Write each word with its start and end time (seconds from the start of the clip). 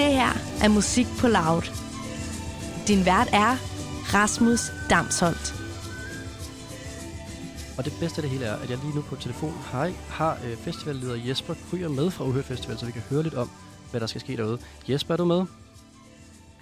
Det 0.00 0.12
her 0.20 0.32
er 0.64 0.70
Musik 0.78 1.08
på 1.20 1.26
Loud. 1.36 1.66
Din 2.88 3.02
vært 3.10 3.30
er 3.46 3.52
Rasmus 4.16 4.62
Damsholdt. 4.90 5.46
Og 7.78 7.82
det 7.86 7.94
bedste 8.02 8.16
af 8.18 8.22
det 8.24 8.30
hele 8.34 8.44
er, 8.52 8.56
at 8.62 8.68
jeg 8.70 8.78
lige 8.84 8.96
nu 8.98 9.02
på 9.10 9.14
telefon 9.26 9.54
har, 9.72 9.86
har 10.18 10.34
øh, 10.44 10.54
festivalleder 10.66 11.16
Jesper 11.26 11.54
Kryer 11.66 11.90
med 11.98 12.08
fra 12.14 12.24
Uhør 12.28 12.44
Festival, 12.52 12.76
så 12.78 12.84
vi 12.90 12.94
kan 12.98 13.04
høre 13.10 13.22
lidt 13.26 13.38
om, 13.42 13.48
hvad 13.90 14.00
der 14.02 14.08
skal 14.12 14.20
ske 14.24 14.32
derude. 14.40 14.58
Jesper, 14.90 15.12
er 15.14 15.20
du 15.22 15.28
med? 15.34 15.40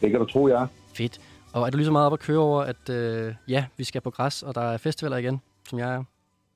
Det 0.01 0.09
kan 0.11 0.19
du 0.23 0.27
tro, 0.33 0.43
jeg 0.53 0.59
er. 0.65 0.69
Fedt. 0.99 1.15
Og 1.55 1.61
er 1.65 1.71
du 1.71 1.77
lige 1.77 1.91
så 1.91 1.97
meget 1.97 2.09
op 2.09 2.17
at 2.19 2.25
køre 2.29 2.43
over, 2.49 2.61
at 2.73 2.83
øh, 2.99 3.27
ja, 3.55 3.63
vi 3.79 3.85
skal 3.91 4.01
på 4.07 4.13
græs, 4.17 4.37
og 4.47 4.53
der 4.59 4.65
er 4.73 4.77
festivaler 4.87 5.19
igen, 5.23 5.37
som 5.69 5.77
jeg 5.83 5.91
er? 5.97 6.03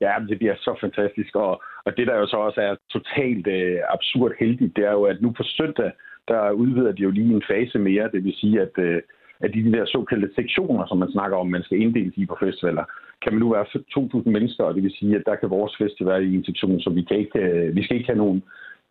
Ja, 0.05 0.13
det 0.29 0.37
bliver 0.41 0.55
så 0.65 0.71
fantastisk. 0.83 1.31
Og, 1.45 1.53
og 1.85 1.91
det, 1.97 2.07
der 2.07 2.15
jo 2.21 2.25
så 2.33 2.37
også 2.47 2.59
er 2.67 2.73
totalt 2.95 3.47
øh, 3.57 3.79
absurd 3.95 4.31
heldigt, 4.41 4.75
det 4.75 4.83
er 4.89 4.95
jo, 4.99 5.03
at 5.11 5.17
nu 5.21 5.29
på 5.39 5.43
søndag, 5.57 5.91
der 6.27 6.51
udvider 6.51 6.91
de 6.91 7.01
jo 7.01 7.09
lige 7.09 7.33
en 7.33 7.43
fase 7.51 7.79
mere. 7.79 8.09
Det 8.13 8.23
vil 8.23 8.33
sige, 8.33 8.61
at, 8.61 8.73
øh, 8.77 9.01
at 9.39 9.53
de 9.53 9.71
der 9.71 9.85
såkaldte 9.85 10.29
sektioner, 10.35 10.85
som 10.87 10.97
man 10.97 11.11
snakker 11.11 11.37
om, 11.37 11.47
man 11.47 11.63
skal 11.63 11.81
inddeles 11.81 12.13
i 12.17 12.25
på 12.25 12.37
festivaler, 12.39 12.85
kan 13.21 13.33
man 13.33 13.39
nu 13.39 13.49
være 13.49 13.65
2.000 13.65 14.29
mennesker, 14.29 14.63
og 14.63 14.75
det 14.75 14.83
vil 14.83 14.97
sige, 14.99 15.15
at 15.15 15.23
der 15.25 15.35
kan 15.35 15.49
vores 15.49 15.73
festival 15.77 16.21
være 16.21 16.23
i 16.23 16.35
en 16.35 16.45
sektion, 16.45 16.79
så 16.79 16.89
vi, 16.89 17.01
kan 17.01 17.17
ikke, 17.17 17.39
øh, 17.39 17.75
vi 17.75 17.83
skal 17.83 17.97
ikke 17.97 18.09
have 18.09 18.23
nogen 18.25 18.43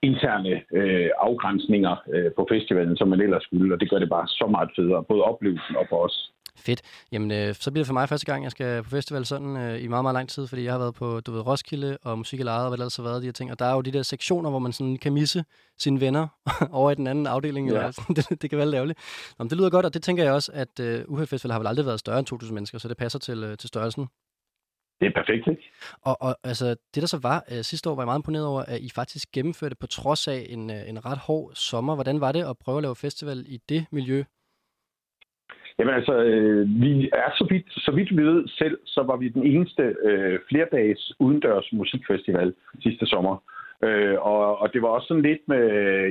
interne 0.02 0.62
øh, 0.73 1.10
afgrænsninger 1.18 1.95
øh, 2.14 2.30
på 2.37 2.46
festivalen, 2.52 2.96
som 2.96 3.09
man 3.09 3.20
ellers 3.20 3.42
skulle, 3.42 3.74
og 3.74 3.80
det 3.80 3.90
gør 3.90 3.98
det 3.98 4.09
bare 4.09 4.26
så 4.26 4.46
meget 4.51 4.70
federe, 4.76 5.04
både 5.04 5.23
oplevelsen 5.23 5.76
og 5.76 5.87
for 5.88 5.96
os. 5.96 6.32
Fedt. 6.59 6.83
Jamen, 7.12 7.30
øh, 7.30 7.55
så 7.55 7.70
bliver 7.70 7.83
det 7.83 7.87
for 7.87 7.95
mig 7.95 8.09
første 8.09 8.27
gang, 8.27 8.45
jeg 8.45 8.51
skal 8.51 8.83
på 8.83 8.91
festival 8.91 9.27
sådan 9.27 9.56
øh, 9.56 9.83
i 9.83 9.88
meget, 9.88 10.04
meget 10.04 10.15
lang 10.15 10.29
tid, 10.29 10.46
fordi 10.46 10.65
jeg 10.65 10.73
har 10.73 10.79
været 10.79 10.95
på, 10.95 11.21
du 11.21 11.32
ved, 11.32 11.46
Roskilde 11.46 11.99
og 12.02 12.18
Musik 12.18 12.40
i 12.40 12.43
Lejet, 12.43 12.65
og 12.65 12.68
hvad 12.68 12.79
der 12.79 12.82
ellers 12.82 12.96
har 12.96 13.02
været, 13.02 13.23
de 13.23 13.26
her 13.26 13.32
ting. 13.32 13.51
Og 13.51 13.59
der 13.59 13.65
er 13.65 13.74
jo 13.74 13.80
de 13.80 13.90
der 13.90 14.02
sektioner, 14.02 14.51
hvor 14.51 14.59
man 14.59 14.73
sådan 14.73 14.96
kan 14.96 15.13
misse 15.13 15.45
sine 15.79 16.01
venner 16.01 16.29
over 16.80 16.91
i 16.91 16.95
den 16.95 17.07
anden 17.07 17.26
afdeling. 17.26 17.68
Ja. 17.68 17.74
Eller 17.74 17.91
sådan. 18.01 18.16
Det, 18.16 18.43
det 18.43 18.51
kan 18.51 18.59
være 18.59 18.87
lidt 18.87 18.99
Nå, 19.38 19.45
det 19.45 19.59
lyder 19.59 19.71
godt, 19.71 19.87
og 19.87 19.95
det 19.95 20.02
tænker 20.02 20.24
jeg 20.24 20.32
også, 20.32 20.52
at 20.54 20.80
øh, 20.80 21.04
Uheld 21.09 21.29
Festival 21.29 21.52
har 21.52 21.59
vel 21.59 21.68
aldrig 21.68 21.87
været 21.87 22.01
større 22.01 22.18
end 22.18 22.43
2.000 22.43 22.52
mennesker, 22.52 22.79
så 22.79 22.88
det 22.88 22.96
passer 22.96 23.19
til, 23.19 23.45
øh, 23.45 23.57
til 23.57 23.69
størrelsen. 23.69 24.07
Det 25.01 25.09
er 25.09 25.13
perfekt, 25.21 25.46
ikke? 25.48 25.63
Og, 26.02 26.16
og 26.21 26.37
altså, 26.45 26.69
det 26.95 27.01
der 27.01 27.07
så 27.07 27.19
var 27.23 27.45
øh, 27.51 27.65
sidste 27.65 27.91
år, 27.91 27.95
var 27.95 28.02
jeg 28.02 28.07
meget 28.07 28.19
imponeret 28.19 28.46
over, 28.46 28.63
at 28.63 28.80
I 28.80 28.91
faktisk 28.91 29.32
gennemførte 29.32 29.76
på 29.76 29.87
trods 29.87 30.29
af 30.29 30.46
en, 30.48 30.71
øh, 30.71 30.88
en 30.88 31.04
ret 31.04 31.19
hård 31.19 31.54
sommer. 31.54 31.95
Hvordan 31.95 32.21
var 32.21 32.32
det 32.32 32.45
at 32.45 32.59
prøve 32.59 32.79
at 32.79 32.82
lave 32.82 32.96
festival 32.96 33.45
i 33.48 33.57
det 33.69 33.87
miljø? 33.91 34.24
Jamen 35.78 35.95
altså, 35.95 36.15
øh, 36.23 36.68
vi 36.82 37.10
er 37.12 37.30
så 37.38 37.46
vidt, 37.51 37.66
så 37.68 37.92
vidt 37.92 38.16
vi 38.16 38.23
ved 38.23 38.48
selv, 38.48 38.78
så 38.84 39.02
var 39.02 39.16
vi 39.16 39.28
den 39.28 39.46
eneste 39.46 39.82
øh, 40.04 40.38
flerdages 40.48 41.12
udendørs 41.18 41.73
musikfestival 41.73 42.54
sidste 42.82 43.06
sommer. 43.06 43.37
Øh, 43.88 44.16
og, 44.33 44.61
og 44.63 44.66
det 44.73 44.83
var 44.83 44.88
også 44.88 45.07
sådan 45.09 45.23
lidt 45.23 45.43
med 45.52 45.65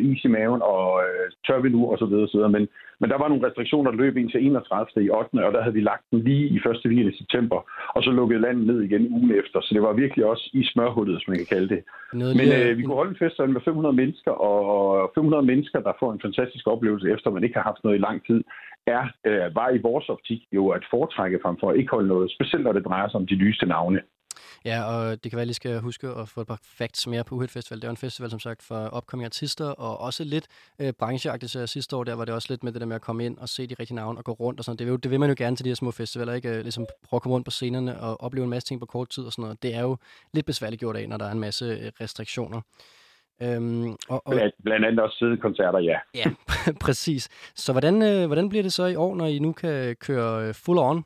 is 0.10 0.24
i 0.24 0.28
maven 0.28 0.62
og 0.62 1.02
øh, 1.04 1.26
tør 1.48 1.60
vi 1.62 1.70
nu 1.70 1.92
og 1.92 1.98
så 1.98 2.06
videre, 2.06 2.28
så 2.28 2.38
videre. 2.38 2.56
Men, 2.58 2.68
men 3.00 3.10
der 3.10 3.18
var 3.18 3.28
nogle 3.30 3.48
restriktioner, 3.48 3.92
der 3.92 3.98
løb 3.98 4.18
ind 4.18 4.30
til 4.32 4.46
31. 4.46 5.06
i 5.06 5.10
8. 5.10 5.46
og 5.48 5.54
der 5.54 5.62
havde 5.62 5.74
vi 5.74 5.82
lagt 5.82 6.06
den 6.12 6.20
lige 6.20 6.46
i 6.56 6.60
første 6.66 6.90
weekend 6.90 7.14
i 7.14 7.18
september, 7.18 7.60
og 7.96 8.04
så 8.04 8.12
lukkede 8.12 8.42
landet 8.42 8.68
ned 8.68 8.82
igen 8.82 9.14
ugen 9.18 9.32
efter. 9.42 9.62
Så 9.62 9.70
det 9.74 9.82
var 9.82 9.94
virkelig 9.94 10.26
også 10.26 10.50
i 10.54 10.64
smørhullet, 10.72 11.22
som 11.22 11.32
man 11.32 11.38
kan 11.38 11.54
kalde 11.56 11.70
det. 11.76 11.82
Noget 12.14 12.36
men 12.40 12.48
øh, 12.58 12.78
vi 12.78 12.84
kunne 12.84 13.02
holde 13.02 13.16
en 13.16 13.24
festival 13.26 13.50
med 13.50 13.62
500 13.62 13.96
mennesker, 13.96 14.32
og 14.32 15.12
500 15.16 15.44
mennesker, 15.44 15.80
der 15.80 15.94
får 16.00 16.14
en 16.14 16.22
fantastisk 16.22 16.68
oplevelse, 16.68 17.12
efter 17.12 17.30
man 17.30 17.44
ikke 17.44 17.56
har 17.60 17.70
haft 17.72 17.84
noget 17.84 17.98
i 17.98 18.06
lang 18.08 18.26
tid, 18.28 18.44
er, 18.88 19.04
øh, 19.30 19.56
var 19.56 19.70
i 19.70 19.82
vores 19.82 20.10
optik 20.10 20.42
jo 20.52 20.70
at 20.70 20.84
foretrække 20.90 21.40
frem 21.44 21.56
for 21.60 21.70
at 21.70 21.78
ikke 21.78 21.92
holde 21.92 22.08
noget, 22.08 22.32
specielt 22.32 22.64
når 22.64 22.74
det 22.74 22.86
drejer 22.86 23.08
sig 23.10 23.20
om 23.20 23.28
de 23.28 23.36
nyeste 23.36 23.66
navne. 23.66 24.02
Ja, 24.66 24.84
og 24.84 25.24
det 25.24 25.32
kan 25.32 25.38
være, 25.38 25.44
at 25.44 25.50
I 25.50 25.54
skal 25.54 25.80
huske 25.80 26.08
at 26.08 26.30
få 26.30 26.42
et 26.42 26.48
par 26.48 26.60
facts 26.64 27.08
mere 27.08 27.24
på 27.24 27.36
Uhed 27.36 27.48
Festival. 27.48 27.82
Det 27.82 27.88
er 27.88 27.92
en 27.92 27.98
festival, 27.98 28.30
som 28.30 28.40
sagt, 28.40 28.64
for 28.64 28.76
opkommende 28.76 29.26
artister, 29.26 29.66
og 29.66 30.00
også 30.00 30.24
lidt 30.24 30.48
øh, 30.82 30.94
brancheagtigt. 30.94 31.52
Så 31.52 31.68
sidste 31.68 31.96
år, 31.96 32.04
der 32.04 32.14
var 32.14 32.26
det 32.26 32.34
også 32.34 32.48
lidt 32.50 32.64
med 32.64 32.72
det 32.72 32.82
der 32.82 32.88
med 32.88 32.96
at 32.96 33.02
komme 33.02 33.26
ind 33.26 33.38
og 33.38 33.50
se 33.50 33.68
de 33.68 33.76
rigtige 33.80 33.96
navne 33.96 34.18
og 34.18 34.24
gå 34.24 34.32
rundt 34.32 34.60
og 34.60 34.66
sådan 34.66 34.78
Det 34.78 34.88
vil, 34.88 35.04
det 35.04 35.12
vil 35.12 35.20
man 35.20 35.30
jo 35.30 35.36
gerne 35.38 35.56
til 35.56 35.66
de 35.66 35.70
her 35.70 35.76
små 35.76 35.92
festivaler, 35.92 36.34
ikke? 36.34 36.50
Øh, 36.50 36.62
ligesom 36.62 36.86
prøve 37.10 37.18
at 37.18 37.22
komme 37.22 37.34
rundt 37.34 37.46
på 37.46 37.52
scenerne 37.52 38.00
og 38.00 38.22
opleve 38.22 38.44
en 38.44 38.50
masse 38.50 38.68
ting 38.68 38.80
på 38.80 38.86
kort 38.86 39.10
tid 39.10 39.24
og 39.24 39.32
sådan 39.32 39.44
noget. 39.44 39.64
Det 39.64 39.76
er 39.76 39.82
jo 39.82 39.98
lidt 40.34 40.46
besværligt 40.46 40.80
gjort 40.80 40.96
af, 40.96 41.10
når 41.10 41.18
der 41.18 41.26
er 41.26 41.32
en 41.32 41.40
masse 41.40 41.66
øh, 41.66 41.92
restriktioner. 42.02 42.62
Øhm, 43.44 43.92
og, 44.10 44.28
og, 44.28 44.34
Blandt 44.64 44.86
andet 44.86 45.00
også 45.00 45.18
sidekoncerter, 45.18 45.80
ja. 45.80 46.00
Ja, 46.16 46.26
præcis. 46.86 47.30
Så 47.56 47.72
hvordan, 47.72 48.02
øh, 48.02 48.28
hvordan 48.28 48.50
bliver 48.50 48.64
det 48.64 48.74
så 48.74 48.86
i 48.86 48.96
år, 48.96 49.16
når 49.16 49.26
I 49.26 49.40
nu 49.40 49.52
kan 49.52 49.96
køre 49.96 50.48
øh, 50.48 50.54
full 50.54 50.80
on? 50.80 51.04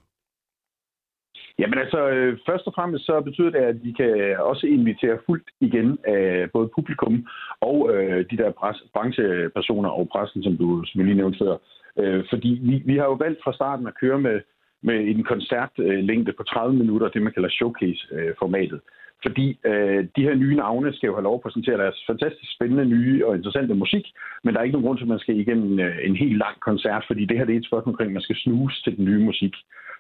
Jamen 1.60 1.80
altså, 1.80 2.10
øh, 2.10 2.38
først 2.50 2.68
og 2.68 2.74
fremmest 2.76 3.06
så 3.06 3.22
betyder 3.22 3.50
det, 3.50 3.60
at 3.60 3.84
vi 3.84 3.92
kan 3.92 4.36
også 4.40 4.68
invitere 4.68 5.18
fuldt 5.26 5.50
igen 5.60 5.98
af 6.08 6.52
både 6.54 6.70
publikum 6.76 7.28
og 7.62 7.78
øh, 7.94 8.26
de 8.32 8.38
der 8.38 8.52
pres, 8.52 8.84
branchepersoner 8.94 9.90
og 9.90 10.08
pressen, 10.12 10.44
som 10.44 10.58
du 10.58 10.84
som 10.86 11.02
lige 11.02 11.18
nævnte 11.18 11.40
før. 11.40 11.56
Øh, 12.00 12.24
fordi 12.30 12.60
vi, 12.64 12.76
vi 12.86 12.98
har 12.98 13.06
jo 13.06 13.14
valgt 13.14 13.40
fra 13.44 13.54
starten 13.54 13.88
at 13.88 14.00
køre 14.02 14.20
med, 14.20 14.42
med 14.84 15.00
en 15.12 15.24
koncertlængde 15.24 16.34
på 16.34 16.44
30 16.44 16.76
minutter, 16.76 17.08
det 17.08 17.22
man 17.22 17.34
kalder 17.34 17.50
showcase-formatet. 17.50 18.80
Fordi 19.26 19.60
øh, 19.66 20.06
de 20.16 20.26
her 20.28 20.36
nye 20.36 20.56
navne 20.56 20.94
skal 20.94 21.08
jo 21.08 21.16
have 21.16 21.28
lov 21.30 21.36
at 21.36 21.42
præsentere 21.42 21.78
deres 21.78 22.04
fantastisk 22.08 22.52
spændende, 22.56 22.86
nye 22.86 23.26
og 23.28 23.36
interessante 23.36 23.74
musik, 23.74 24.06
men 24.44 24.54
der 24.54 24.60
er 24.60 24.64
ikke 24.64 24.74
nogen 24.74 24.88
grund 24.88 24.98
til, 24.98 25.06
at 25.06 25.14
man 25.16 25.20
skal 25.20 25.40
igennem 25.40 25.80
øh, 25.80 25.98
en 26.04 26.16
helt 26.16 26.38
lang 26.38 26.60
koncert, 26.60 27.04
fordi 27.08 27.26
det 27.26 27.38
her 27.38 27.46
det 27.46 27.56
er 27.56 27.60
et 27.60 27.66
spørgsmål 27.66 27.94
omkring, 27.94 28.10
at 28.10 28.14
man 28.14 28.28
skal 28.28 28.36
snuse 28.36 28.84
til 28.84 28.98
den 28.98 29.06
nye 29.06 29.24
musik. 29.30 29.54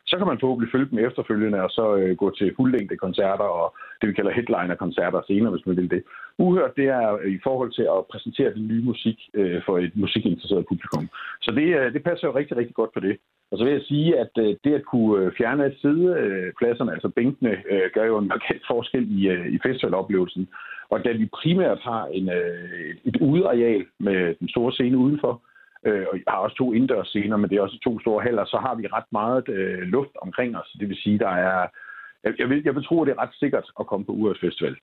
Så 0.08 0.18
kan 0.18 0.28
man 0.28 0.40
forhåbentlig 0.40 0.72
følge 0.72 0.90
dem 0.92 1.00
efterfølgende, 1.08 1.64
og 1.66 1.70
så 1.70 1.96
øh, 1.96 2.18
gå 2.18 2.28
til 2.38 2.54
fuldlængde 2.56 2.98
koncerter 2.98 3.48
og 3.60 3.76
det, 4.02 4.10
vi 4.10 4.14
kalder 4.14 4.32
headliner-koncerter 4.32 5.22
senere, 5.28 5.52
hvis 5.52 5.66
man 5.66 5.78
vil 5.78 5.92
det. 5.92 6.04
Uhørt, 6.38 6.76
det 6.78 6.86
er 6.86 7.18
øh, 7.22 7.32
i 7.38 7.40
forhold 7.44 7.72
til 7.72 7.88
at 7.96 8.06
præsentere 8.12 8.54
den 8.54 8.68
nye 8.68 8.84
musik 8.84 9.18
øh, 9.34 9.62
for 9.66 9.78
et 9.78 9.96
musikinteresseret 9.96 10.66
publikum. 10.70 11.10
Så 11.42 11.52
det, 11.52 11.68
øh, 11.80 11.94
det 11.94 12.04
passer 12.04 12.28
jo 12.28 12.36
rigtig, 12.36 12.58
rigtig 12.58 12.76
godt 12.76 12.94
på 12.94 13.00
det. 13.00 13.18
Og 13.52 13.58
så 13.58 13.64
vil 13.64 13.74
jeg 13.74 13.82
sige, 13.82 14.20
at 14.20 14.34
øh, 14.38 14.56
det 14.64 14.74
at 14.74 14.86
kunne 14.86 15.26
øh, 15.26 15.32
fjerne 15.38 15.74
sidepladserne, 15.82 16.92
øh, 16.92 16.96
altså 16.96 17.10
bænkene, 17.10 17.54
øh, 17.72 17.90
gør 17.94 18.06
jo 18.06 18.18
en 18.18 18.28
markant 18.28 18.64
forskel 18.68 19.20
i, 19.20 19.28
øh, 19.28 19.48
i 19.56 19.58
festivaloplevelsen. 19.66 20.48
Og 20.90 21.06
da 21.06 21.12
vi 21.12 21.26
primært 21.26 21.80
har 21.80 22.06
en, 22.06 22.30
øh, 22.30 22.96
et 23.06 23.18
udeareal 23.22 23.86
med 24.00 24.36
den 24.40 24.50
store 24.50 24.72
scene 24.72 24.98
udenfor, 24.98 25.42
øh, 25.86 26.06
og 26.12 26.20
har 26.28 26.38
også 26.38 26.56
to 26.56 26.74
indendørs 26.74 27.08
scener, 27.08 27.38
men 27.38 27.50
det 27.50 27.58
er 27.58 27.62
også 27.62 27.80
to 27.84 28.00
store 28.00 28.24
haller, 28.24 28.46
så 28.46 28.58
har 28.66 28.76
vi 28.76 28.88
ret 28.88 29.10
meget 29.12 29.50
øh, 29.50 29.80
luft 29.80 30.16
omkring 30.22 30.58
os. 30.58 30.76
Det 30.80 30.90
vil 30.90 30.98
sige, 31.04 31.20
der 31.20 31.30
er 31.30 31.68
jeg, 32.40 32.50
vil, 32.50 32.62
jeg 32.66 32.76
vil 32.76 32.86
tro, 32.86 33.02
at 33.02 33.08
det 33.08 33.14
er 33.18 33.22
ret 33.22 33.36
sikkert 33.40 33.72
at 33.80 33.88
komme 33.88 34.06
på 34.06 34.12
Ures 34.12 34.40
Festival. 34.40 34.76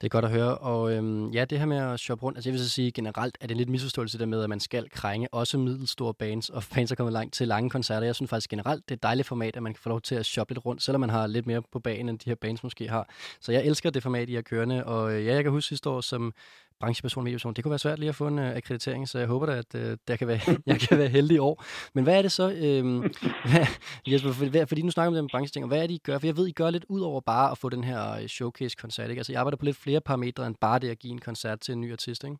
Det 0.00 0.04
er 0.04 0.08
godt 0.08 0.24
at 0.24 0.30
høre. 0.30 0.58
Og 0.58 0.96
øhm, 0.96 1.30
ja, 1.30 1.44
det 1.44 1.58
her 1.58 1.66
med 1.66 1.76
at 1.76 2.00
shoppe 2.00 2.24
rundt, 2.24 2.38
altså 2.38 2.50
jeg 2.50 2.52
vil 2.52 2.60
så 2.60 2.70
sige 2.70 2.92
generelt, 2.92 3.38
er 3.40 3.46
det 3.46 3.56
lidt 3.56 3.68
misforståelse 3.68 4.18
der 4.18 4.26
med, 4.26 4.42
at 4.42 4.48
man 4.48 4.60
skal 4.60 4.90
krænge 4.90 5.28
også 5.32 5.58
middelstore 5.58 6.14
bands, 6.14 6.50
og 6.50 6.62
fans 6.62 6.92
er 6.92 6.96
kommet 6.96 7.12
langt 7.12 7.34
til 7.34 7.48
lange 7.48 7.70
koncerter. 7.70 8.06
Jeg 8.06 8.14
synes 8.14 8.30
faktisk 8.30 8.50
generelt, 8.50 8.84
det 8.84 8.90
er 8.90 8.96
et 8.96 9.02
dejligt 9.02 9.28
format, 9.28 9.56
at 9.56 9.62
man 9.62 9.74
kan 9.74 9.80
få 9.82 9.88
lov 9.88 10.00
til 10.00 10.14
at 10.14 10.26
shoppe 10.26 10.54
lidt 10.54 10.66
rundt, 10.66 10.82
selvom 10.82 11.00
man 11.00 11.10
har 11.10 11.26
lidt 11.26 11.46
mere 11.46 11.62
på 11.72 11.78
banen, 11.78 12.08
end 12.08 12.18
de 12.18 12.30
her 12.30 12.34
bands 12.34 12.62
måske 12.62 12.88
har. 12.88 13.06
Så 13.40 13.52
jeg 13.52 13.66
elsker 13.66 13.90
det 13.90 14.02
format, 14.02 14.28
I 14.28 14.34
har 14.34 14.42
kørende, 14.42 14.84
og 14.84 15.14
øh, 15.14 15.26
ja, 15.26 15.34
jeg 15.34 15.42
kan 15.42 15.52
huske 15.52 15.68
sidste 15.68 15.90
år 15.90 16.00
som 16.00 16.32
brancheperson, 16.80 17.24
medieperson. 17.24 17.54
Det 17.54 17.64
kunne 17.64 17.70
være 17.70 17.86
svært 17.86 17.98
lige 17.98 18.08
at 18.08 18.14
få 18.14 18.26
en 18.26 18.38
uh, 18.38 18.56
akkreditering, 18.56 19.08
så 19.08 19.18
jeg 19.18 19.28
håber 19.28 19.46
da, 19.46 19.54
at 19.64 19.74
uh, 19.74 19.80
der 20.08 20.16
kan 20.16 20.28
være, 20.28 20.40
jeg 20.72 20.78
kan 20.88 20.98
være 20.98 21.08
heldig 21.16 21.36
i 21.36 21.44
år. 21.48 21.64
Men 21.94 22.04
hvad 22.04 22.18
er 22.18 22.22
det 22.22 22.32
så, 22.32 22.46
øhm, 22.64 22.98
hvad, 23.50 23.66
Jesper, 24.10 24.30
for, 24.38 24.66
fordi 24.68 24.82
nu 24.82 24.90
snakker 24.90 25.10
om 25.10 25.14
den 25.14 25.32
brancheting, 25.32 25.64
og 25.64 25.70
hvad 25.70 25.82
er 25.82 25.86
det, 25.86 25.94
I 25.94 26.06
gør? 26.06 26.18
For 26.18 26.26
jeg 26.26 26.36
ved, 26.36 26.46
I 26.48 26.58
gør 26.60 26.70
lidt 26.70 26.86
ud 26.88 27.00
over 27.10 27.20
bare 27.32 27.50
at 27.50 27.58
få 27.62 27.68
den 27.68 27.84
her 27.90 28.02
øh, 28.18 28.26
showcase-koncert, 28.36 29.08
ikke? 29.10 29.20
Altså, 29.20 29.32
jeg 29.32 29.40
arbejder 29.40 29.60
på 29.60 29.68
lidt 29.68 29.82
flere 29.84 30.00
parametre 30.08 30.46
end 30.46 30.56
bare 30.60 30.78
det 30.78 30.90
at 30.90 30.98
give 30.98 31.12
en 31.12 31.26
koncert 31.28 31.58
til 31.60 31.72
en 31.74 31.80
ny 31.80 31.92
artist, 31.92 32.24
ikke? 32.24 32.36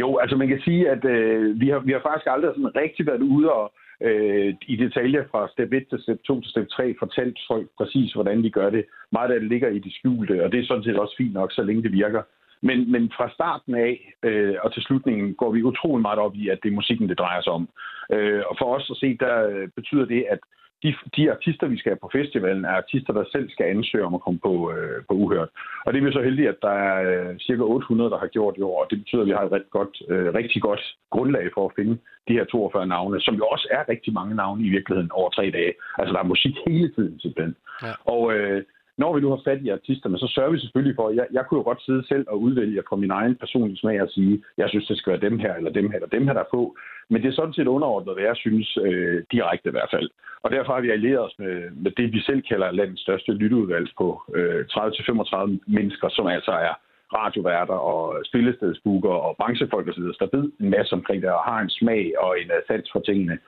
Jo, 0.00 0.18
altså 0.22 0.36
man 0.36 0.48
kan 0.48 0.60
sige, 0.64 0.90
at 0.90 1.04
øh, 1.04 1.60
vi, 1.60 1.68
har, 1.68 1.78
vi 1.78 1.92
har 1.92 2.02
faktisk 2.08 2.26
aldrig 2.30 2.50
sådan 2.50 2.76
rigtig 2.76 3.06
været 3.06 3.22
ude 3.22 3.52
og 3.52 3.74
øh, 4.00 4.54
i 4.72 4.76
detaljer 4.76 5.24
fra 5.30 5.48
step 5.48 5.72
1 5.72 5.86
til 5.90 6.02
step 6.02 6.20
2 6.26 6.40
til 6.40 6.50
step 6.50 6.68
3 6.68 6.94
fortalt 6.98 7.38
folk 7.48 7.68
præcis, 7.78 8.12
hvordan 8.12 8.42
vi 8.42 8.50
gør 8.50 8.70
det. 8.70 8.84
Meget 9.12 9.30
af 9.30 9.40
det 9.40 9.48
ligger 9.48 9.68
i 9.68 9.78
det 9.78 9.92
skjulte, 9.92 10.44
og 10.44 10.52
det 10.52 10.60
er 10.60 10.66
sådan 10.66 10.84
set 10.84 10.98
også 10.98 11.14
fint 11.18 11.32
nok, 11.32 11.52
så 11.52 11.62
længe 11.62 11.82
det 11.82 11.92
virker. 11.92 12.22
Men, 12.68 12.92
men 12.92 13.12
fra 13.16 13.26
starten 13.36 13.74
af 13.74 13.94
øh, 14.22 14.54
og 14.62 14.72
til 14.72 14.82
slutningen 14.82 15.34
går 15.34 15.50
vi 15.52 15.62
utrolig 15.62 16.02
meget 16.02 16.18
op 16.18 16.34
i, 16.34 16.48
at 16.48 16.58
det 16.62 16.68
er 16.68 16.78
musikken, 16.80 17.08
det 17.08 17.18
drejer 17.18 17.42
sig 17.42 17.52
om. 17.52 17.68
Øh, 18.12 18.42
og 18.50 18.56
for 18.58 18.68
os 18.76 18.90
at 18.90 18.96
se, 18.96 19.16
der 19.24 19.36
øh, 19.48 19.68
betyder 19.76 20.04
det, 20.04 20.24
at 20.30 20.38
de, 20.84 20.94
de 21.16 21.32
artister, 21.32 21.66
vi 21.66 21.78
skal 21.78 21.90
have 21.90 22.04
på 22.04 22.10
festivalen, 22.18 22.64
er 22.64 22.76
artister, 22.82 23.12
der 23.12 23.24
selv 23.32 23.50
skal 23.50 23.66
ansøge 23.66 24.04
om 24.04 24.14
at 24.14 24.20
komme 24.20 24.40
på, 24.46 24.72
øh, 24.72 24.98
på 25.08 25.14
Uhørt. 25.14 25.48
Og 25.84 25.92
det 25.92 25.98
er 25.98 26.04
vi 26.04 26.12
så 26.12 26.22
heldige, 26.22 26.48
at 26.48 26.62
der 26.62 26.74
er 26.88 26.96
øh, 27.10 27.38
cirka 27.38 27.62
800, 27.62 28.10
der 28.10 28.18
har 28.18 28.26
gjort 28.26 28.54
i 28.58 28.62
år, 28.62 28.82
og 28.82 28.86
det 28.90 28.98
betyder, 28.98 29.22
at 29.22 29.26
vi 29.28 29.36
har 29.36 29.44
et 29.44 29.52
rigtig 29.52 29.70
godt, 29.70 29.94
øh, 30.08 30.34
rigtig 30.34 30.62
godt 30.62 30.82
grundlag 31.10 31.46
for 31.54 31.64
at 31.66 31.74
finde 31.76 31.94
de 32.28 32.32
her 32.32 32.44
42 32.44 32.86
navne, 32.86 33.20
som 33.20 33.34
jo 33.34 33.44
også 33.46 33.68
er 33.70 33.88
rigtig 33.88 34.12
mange 34.12 34.34
navne 34.34 34.66
i 34.66 34.68
virkeligheden 34.76 35.10
over 35.12 35.30
tre 35.30 35.50
dage. 35.50 35.72
Altså, 35.98 36.12
der 36.12 36.20
er 36.20 36.32
musik 36.34 36.54
hele 36.66 36.88
tiden, 36.96 37.20
simpelthen. 37.20 37.56
Ja. 37.82 37.92
Og 38.14 38.22
øh, 38.34 38.62
når 38.98 39.14
vi 39.14 39.20
nu 39.20 39.28
har 39.30 39.40
fat 39.44 39.60
i 39.62 39.68
artisterne, 39.68 40.18
så 40.18 40.28
sørger 40.34 40.50
vi 40.50 40.58
selvfølgelig 40.58 40.96
for, 40.96 41.08
at 41.08 41.16
jeg, 41.16 41.26
jeg 41.32 41.44
kunne 41.44 41.58
jo 41.58 41.64
godt 41.64 41.82
sidde 41.82 42.06
selv 42.06 42.24
og 42.28 42.40
udvælge 42.40 42.82
fra 42.88 42.96
min 42.96 43.10
egen 43.10 43.34
personlige 43.36 43.76
smag 43.76 44.02
og 44.02 44.08
sige, 44.08 44.42
jeg 44.58 44.68
synes, 44.68 44.86
det 44.86 44.98
skal 44.98 45.12
være 45.12 45.30
dem 45.30 45.38
her, 45.38 45.54
eller 45.54 45.70
dem 45.70 45.90
her, 45.90 45.96
eller 45.96 46.16
dem 46.16 46.26
her, 46.26 46.34
der 46.34 46.40
er 46.40 46.54
på. 46.56 46.76
Men 47.10 47.22
det 47.22 47.28
er 47.28 47.32
sådan 47.32 47.52
set 47.54 47.66
underordnet, 47.66 48.14
hvad 48.14 48.24
jeg 48.24 48.36
synes, 48.36 48.78
øh, 48.86 49.22
direkte 49.32 49.68
i 49.68 49.72
hvert 49.76 49.90
fald. 49.94 50.10
Og 50.42 50.50
derfor 50.50 50.72
har 50.72 50.80
vi 50.80 50.90
allieret 50.90 51.24
os 51.24 51.34
med, 51.38 51.70
med 51.70 51.90
det, 51.90 52.12
vi 52.12 52.20
selv 52.20 52.42
kalder 52.42 52.70
landets 52.70 53.02
største 53.02 53.32
lytteudvalg 53.32 53.88
på 53.98 54.22
øh, 54.34 54.64
30-35 54.70 55.58
mennesker, 55.66 56.08
som 56.08 56.26
altså 56.26 56.50
er 56.50 56.74
radioværter 57.14 57.74
og 57.74 58.24
spillestedsbooker 58.24 59.14
og 59.26 59.36
branchefolk 59.36 59.88
osv., 59.88 60.02
der 60.02 60.36
ved 60.36 60.52
en 60.60 60.70
masse 60.70 60.92
omkring 60.92 61.22
det 61.22 61.30
og 61.30 61.44
har 61.50 61.60
en 61.60 61.70
smag 61.70 62.12
og 62.18 62.40
en 62.40 62.50
sans 62.66 62.88
for 62.92 63.00
tingene. 63.00 63.38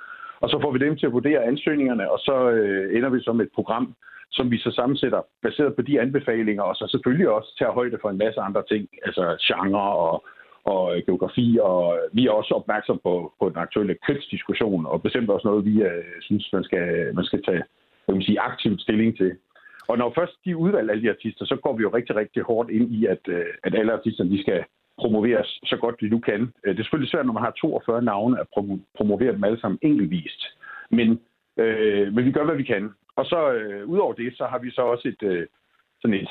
Og 0.40 0.50
så 0.50 0.58
får 0.62 0.70
vi 0.72 0.78
dem 0.78 0.96
til 0.96 1.06
at 1.06 1.12
vurdere 1.12 1.44
ansøgningerne, 1.44 2.10
og 2.10 2.18
så 2.18 2.50
øh, 2.50 2.96
ender 2.96 3.08
vi 3.08 3.20
så 3.20 3.32
med 3.32 3.44
et 3.44 3.52
program, 3.54 3.94
som 4.30 4.50
vi 4.50 4.58
så 4.58 4.70
sammensætter 4.70 5.20
baseret 5.42 5.76
på 5.76 5.82
de 5.82 6.00
anbefalinger, 6.00 6.62
og 6.62 6.76
så 6.76 6.88
selvfølgelig 6.90 7.28
også 7.28 7.54
tager 7.58 7.72
højde 7.72 7.98
for 8.00 8.10
en 8.10 8.18
masse 8.18 8.40
andre 8.40 8.62
ting, 8.70 8.88
altså 9.04 9.24
genre 9.46 9.96
og, 9.96 10.24
og 10.64 10.96
øh, 10.96 11.02
geografi, 11.06 11.58
og 11.62 11.96
øh, 11.96 12.16
vi 12.16 12.26
er 12.26 12.30
også 12.30 12.54
opmærksom 12.54 13.00
på, 13.02 13.32
på 13.40 13.48
den 13.48 13.56
aktuelle 13.56 13.96
kønsdiskussion, 14.06 14.86
og 14.86 15.02
bestemt 15.02 15.30
også 15.30 15.48
noget, 15.48 15.64
vi 15.64 15.82
uh, 15.82 16.04
synes, 16.20 16.52
man 16.52 16.64
skal, 16.64 17.14
man 17.14 17.24
skal 17.24 17.42
tage 17.42 17.62
hvad 18.04 18.14
man 18.14 18.22
sige, 18.22 18.40
aktivt 18.40 18.80
stilling 18.80 19.16
til. 19.16 19.36
Og 19.88 19.98
når 19.98 20.12
først 20.18 20.32
de 20.44 20.56
udvalger 20.56 20.92
alle 20.92 21.02
de 21.02 21.10
artister, 21.10 21.44
så 21.44 21.56
går 21.56 21.76
vi 21.76 21.82
jo 21.82 21.94
rigtig, 21.94 22.16
rigtig 22.16 22.42
hårdt 22.42 22.70
ind 22.70 22.94
i, 22.94 23.06
at, 23.06 23.28
at 23.64 23.74
alle 23.74 23.92
artisterne 23.92 24.30
de 24.30 24.42
skal 24.42 24.64
promoveres 24.98 25.60
så 25.64 25.76
godt 25.76 25.96
vi 26.00 26.08
nu 26.08 26.18
kan. 26.18 26.40
Det 26.64 26.78
er 26.78 26.82
selvfølgelig 26.82 27.10
svært, 27.10 27.26
når 27.26 27.32
man 27.32 27.42
har 27.42 27.50
42 27.50 28.02
navne, 28.02 28.40
at 28.40 28.46
promovere 28.96 29.32
dem 29.32 29.44
alle 29.44 29.60
sammen 29.60 29.78
enkeltvist. 29.82 30.42
Men, 30.90 31.20
øh, 31.56 32.14
men 32.14 32.24
vi 32.24 32.32
gør, 32.32 32.44
hvad 32.44 32.56
vi 32.56 32.62
kan. 32.62 32.90
Og 33.16 33.26
så 33.26 33.38
uh, 33.54 33.90
udover 33.90 34.12
det, 34.12 34.36
så 34.36 34.44
har 34.46 34.58
vi 34.58 34.70
så 34.70 34.82
også 34.82 35.08
et, 35.08 35.22
øh, 35.22 35.46
sådan 36.00 36.14
et, 36.14 36.28